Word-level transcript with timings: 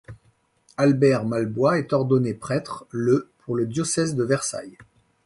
Albert 0.77 1.25
Malbois 1.25 1.77
est 1.77 1.93
ordonné 1.93 2.33
prêtre 2.33 2.87
le 2.89 3.29
pour 3.37 3.55
le 3.55 3.67
diocèse 3.67 4.15
de 4.15 4.23
Versailles. 4.23 4.75